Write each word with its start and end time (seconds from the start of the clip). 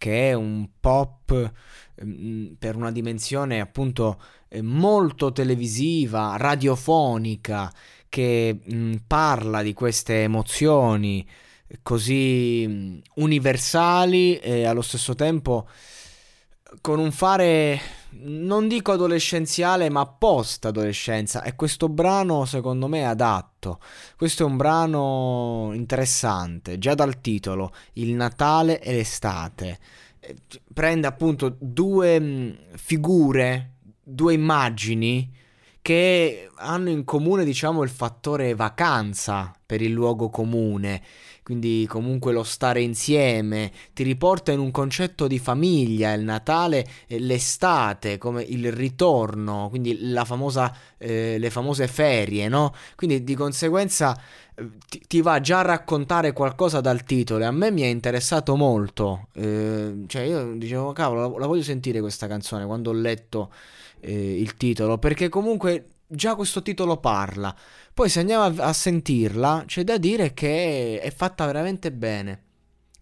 che 0.00 0.30
è 0.30 0.32
un 0.32 0.66
pop 0.80 1.52
mm, 2.02 2.52
per 2.58 2.74
una 2.74 2.90
dimensione 2.90 3.60
appunto 3.60 4.18
eh, 4.48 4.62
molto 4.62 5.30
televisiva, 5.30 6.36
radiofonica, 6.38 7.70
che 8.08 8.60
mh, 8.64 8.94
parla 9.06 9.60
di 9.60 9.74
queste 9.74 10.22
emozioni 10.22 11.28
così 11.82 12.66
mh, 12.66 13.00
universali 13.16 14.38
e 14.38 14.64
allo 14.64 14.80
stesso 14.80 15.14
tempo 15.14 15.68
con 16.80 16.98
un 16.98 17.12
fare 17.12 17.78
non 18.12 18.68
dico 18.68 18.92
adolescenziale 18.92 19.88
ma 19.88 20.06
post 20.06 20.64
adolescenza 20.66 21.42
e 21.42 21.54
questo 21.54 21.88
brano 21.88 22.44
secondo 22.44 22.88
me 22.88 23.00
è 23.00 23.04
adatto. 23.04 23.80
Questo 24.16 24.42
è 24.42 24.46
un 24.46 24.56
brano 24.56 25.70
interessante 25.72 26.78
già 26.78 26.94
dal 26.94 27.20
titolo 27.20 27.72
il 27.94 28.14
Natale 28.14 28.80
e 28.80 28.92
l'estate. 28.92 29.78
Eh, 30.20 30.36
prende 30.72 31.06
appunto 31.06 31.56
due 31.58 32.18
mh, 32.18 32.58
figure 32.74 33.74
due 34.02 34.34
immagini 34.34 35.32
che 35.82 36.50
hanno 36.56 36.90
in 36.90 37.04
comune 37.04 37.44
diciamo 37.44 37.82
il 37.82 37.88
fattore 37.88 38.54
vacanza 38.54 39.52
per 39.70 39.82
il 39.82 39.92
luogo 39.92 40.30
comune 40.30 41.00
quindi 41.50 41.84
comunque 41.88 42.32
lo 42.32 42.44
stare 42.44 42.80
insieme, 42.80 43.72
ti 43.92 44.04
riporta 44.04 44.52
in 44.52 44.60
un 44.60 44.70
concetto 44.70 45.26
di 45.26 45.40
famiglia, 45.40 46.12
il 46.12 46.22
Natale, 46.22 46.86
l'estate, 47.08 48.18
come 48.18 48.42
il 48.42 48.70
ritorno, 48.70 49.68
quindi 49.68 49.98
famosa, 50.24 50.72
eh, 50.96 51.38
le 51.38 51.50
famose 51.50 51.88
ferie, 51.88 52.46
no? 52.46 52.72
Quindi 52.94 53.24
di 53.24 53.34
conseguenza 53.34 54.16
eh, 54.54 54.68
ti, 54.88 55.02
ti, 55.08 55.20
va 55.22 55.40
già 55.40 55.58
a 55.58 55.62
raccontare 55.62 56.32
qualcosa 56.32 56.80
dal 56.80 57.02
titolo 57.02 57.42
e 57.42 57.46
a 57.46 57.50
me 57.50 57.72
mi 57.72 57.82
è 57.82 57.86
interessato 57.86 58.54
molto, 58.54 59.26
eh, 59.32 60.04
cioè 60.06 60.22
io 60.22 60.52
dicevo 60.56 60.92
cavolo, 60.92 61.20
la, 61.22 61.38
la, 61.40 61.46
voglio 61.48 61.62
sentire 61.64 61.98
questa 61.98 62.28
canzone 62.28 62.64
quando 62.64 62.90
ho 62.90 62.94
letto 62.94 63.50
eh, 63.98 64.40
il 64.40 64.54
titolo, 64.54 64.98
perché 64.98 65.28
comunque 65.28 65.86
già 66.10 66.34
questo 66.34 66.62
titolo 66.62 66.96
parla. 66.98 67.54
Poi 67.94 68.08
se 68.08 68.20
andiamo 68.20 68.44
a, 68.44 68.68
a 68.68 68.72
sentirla, 68.72 69.64
c'è 69.66 69.84
da 69.84 69.96
dire 69.96 70.34
che 70.34 71.00
è 71.00 71.10
fatta 71.10 71.46
veramente 71.46 71.92
bene. 71.92 72.44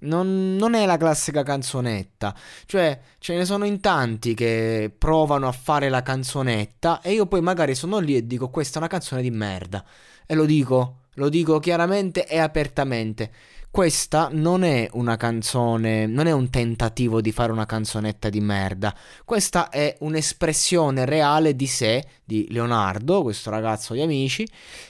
Non, 0.00 0.54
non, 0.54 0.74
è 0.74 0.86
la 0.86 0.96
classica 0.96 1.42
canzonetta, 1.42 2.32
cioè 2.66 3.00
ce 3.18 3.34
ne 3.34 3.44
sono 3.44 3.64
in 3.64 3.80
tanti 3.80 4.32
che 4.32 4.94
provano 4.96 5.48
a 5.48 5.52
fare 5.52 5.88
la 5.88 6.04
canzonetta 6.04 7.00
e 7.00 7.14
io 7.14 7.26
poi 7.26 7.40
magari 7.40 7.74
sono 7.74 7.98
lì 7.98 8.14
e 8.14 8.24
dico 8.24 8.48
questa 8.48 8.76
è 8.76 8.78
una 8.78 8.86
canzone 8.86 9.22
di 9.22 9.30
merda 9.32 9.84
e 10.24 10.36
lo 10.36 10.44
dico, 10.44 11.06
lo 11.14 11.28
dico 11.28 11.58
chiaramente 11.58 12.28
e 12.28 12.38
apertamente. 12.38 13.32
Questa 13.70 14.28
non 14.32 14.64
è 14.64 14.88
una 14.92 15.16
canzone, 15.16 16.06
non 16.06 16.26
è 16.26 16.32
un 16.32 16.50
tentativo 16.50 17.20
di 17.20 17.32
fare 17.32 17.52
una 17.52 17.66
canzonetta 17.66 18.28
di 18.28 18.40
merda. 18.40 18.94
Questa 19.24 19.68
è 19.68 19.96
un'espressione 20.00 21.04
reale 21.04 21.54
di 21.54 21.66
sé, 21.66 22.04
di 22.24 22.46
Leonardo, 22.50 23.22
questo 23.22 23.50
ragazzo 23.50 23.92
di 23.92 24.00
amici, 24.00 24.48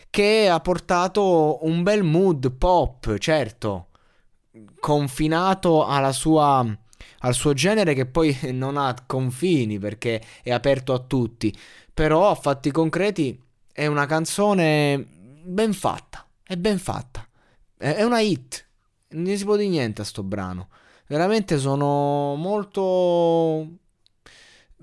che 0.09 0.49
ha 0.49 0.61
portato 0.61 1.67
un 1.67 1.83
bel 1.83 2.05
mood 2.05 2.53
pop, 2.53 3.19
certo, 3.19 3.89
confinato 4.81 5.85
alla 5.85 6.13
sua 6.13 6.67
al 7.23 7.35
suo 7.35 7.53
genere 7.53 7.95
che 7.95 8.07
poi 8.07 8.37
non 8.53 8.77
ha 8.77 8.95
confini 9.07 9.79
perché 9.79 10.23
è 10.43 10.53
aperto 10.53 10.93
a 10.93 11.01
tutti, 11.01 11.55
però 11.93 12.31
a 12.31 12.35
fatti 12.35 12.71
concreti 12.71 13.41
è 13.73 13.87
una 13.87 14.07
canzone 14.07 15.05
ben 15.43 15.73
fatta, 15.73 16.27
è 16.45 16.57
ben 16.57 16.79
fatta, 16.79 17.27
è 17.77 18.03
una 18.03 18.21
hit, 18.21 18.67
non 19.11 19.37
si 19.37 19.45
può 19.45 19.57
dire 19.57 19.69
niente 19.69 20.03
a 20.03 20.05
sto 20.05 20.23
brano. 20.23 20.69
Veramente 21.07 21.59
sono 21.59 22.35
molto 22.37 23.67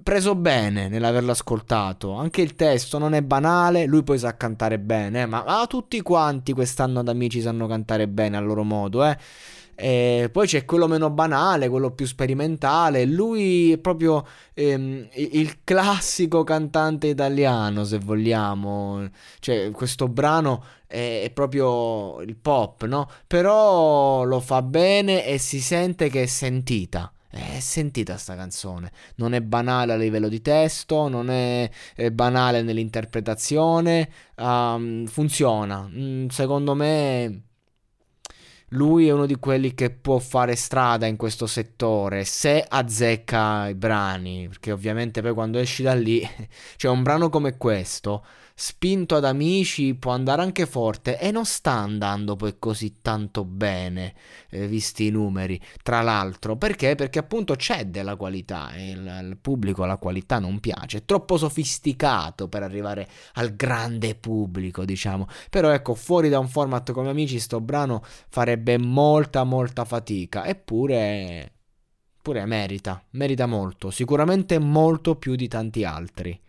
preso 0.02 0.36
bene 0.36 0.88
nell'averlo 0.88 1.32
ascoltato. 1.32 2.14
Anche 2.14 2.42
il 2.42 2.56
testo 2.56 2.98
non 2.98 3.14
è 3.14 3.22
banale, 3.22 3.86
lui 3.86 4.04
poi 4.04 4.18
sa 4.18 4.36
cantare 4.36 4.80
bene, 4.80 5.26
ma, 5.26 5.44
ma 5.46 5.66
tutti 5.68 6.02
quanti 6.02 6.54
quest'anno 6.54 7.00
ad 7.00 7.08
amici 7.08 7.42
sanno 7.42 7.68
cantare 7.68 8.08
bene 8.08 8.38
a 8.38 8.40
loro 8.40 8.64
modo, 8.64 9.06
eh. 9.06 9.18
E 9.76 10.30
poi 10.32 10.48
c'è 10.48 10.64
quello 10.64 10.88
meno 10.88 11.10
banale, 11.10 11.68
quello 11.70 11.92
più 11.92 12.06
sperimentale. 12.06 13.06
Lui 13.06 13.74
è 13.74 13.78
proprio 13.78 14.26
ehm, 14.54 15.10
il 15.14 15.64
classico 15.64 16.44
cantante 16.44 17.08
italiano, 17.08 17.84
se 17.84 18.00
vogliamo. 18.00 19.10
Cioè, 19.40 19.72
questo 19.72 20.08
brano 20.08 20.64
è, 20.88 21.30
proprio 21.34 22.22
il 22.22 22.36
pop, 22.38 22.86
no? 22.86 23.10
Però 23.28 24.24
lo 24.24 24.40
fa 24.40 24.62
bene 24.62 25.26
e 25.26 25.38
si 25.38 25.60
sente 25.60 26.10
che 26.10 26.24
è 26.24 26.26
sentita. 26.26 27.12
È 27.30 27.60
sentita 27.60 28.16
sta 28.16 28.34
canzone, 28.36 28.92
non 29.16 29.34
è 29.34 29.42
banale 29.42 29.92
a 29.92 29.98
livello 29.98 30.30
di 30.30 30.42
testo, 30.42 31.10
non 31.10 31.30
è, 31.30 31.70
è 31.94 32.10
banale 32.10 32.62
nell'interpretazione, 32.62 34.10
um, 34.38 35.06
funziona. 35.06 35.86
Mm, 35.92 36.28
secondo 36.28 36.76
me 36.76 37.42
lui 38.76 39.08
è 39.08 39.12
uno 39.12 39.26
di 39.26 39.36
quelli 39.36 39.74
che 39.74 39.90
può 39.90 40.20
fare 40.20 40.56
strada 40.56 41.06
in 41.06 41.16
questo 41.16 41.48
settore 41.48 42.24
se 42.26 42.64
azzecca 42.68 43.70
i 43.70 43.74
brani, 43.76 44.48
perché 44.48 44.72
ovviamente 44.72 45.22
poi 45.22 45.34
quando 45.34 45.58
esci 45.58 45.82
da 45.82 45.94
lì, 45.94 46.28
cioè 46.76 46.92
un 46.92 47.02
brano 47.02 47.30
come 47.30 47.58
questo 47.58 48.24
spinto 48.58 49.18
ad 49.18 49.26
amici 49.26 49.96
può 49.96 50.14
andare 50.14 50.42
anche 50.42 50.66
forte 50.66 51.20
e 51.20 51.30
non 51.30 51.44
sta 51.44 51.74
andando 51.74 52.38
poi 52.38 52.58
così 52.58 53.02
tanto 53.02 53.44
bene, 53.44 54.14
eh, 54.50 54.66
visti 54.68 55.08
i 55.08 55.10
numeri. 55.10 55.60
Tra 55.84 56.02
l'altro, 56.02 56.56
perché? 56.56 56.96
Perché 56.96 57.20
appunto 57.20 57.56
c'è 57.56 57.88
della 57.88 58.16
qualità 58.16 58.72
il, 58.78 59.28
il 59.30 59.38
pubblico 59.42 59.84
la 59.84 59.98
qualità 59.98 60.40
non 60.40 60.62
piace, 60.62 61.00
è 61.00 61.06
troppo 61.06 61.38
sofisticato 61.38 62.48
per 62.48 62.64
arrivare 62.64 63.10
al 63.34 63.56
grande 63.58 64.16
pubblico, 64.16 64.86
diciamo. 64.86 65.28
Però 65.50 65.70
ecco, 65.72 65.94
fuori 65.94 66.30
da 66.30 66.40
un 66.40 66.48
format 66.48 66.94
come 66.94 67.10
amici, 67.10 67.40
sto 67.40 67.60
brano 67.60 68.04
farebbe 68.30 68.78
molta 68.78 69.44
molta 69.44 69.84
fatica, 69.84 70.46
eppure 70.46 71.52
pure 72.22 72.46
merita, 72.46 73.04
merita 73.12 73.46
molto, 73.46 73.92
sicuramente 73.92 74.58
molto 74.58 75.16
più 75.16 75.36
di 75.36 75.48
tanti 75.48 75.84
altri. 75.84 76.40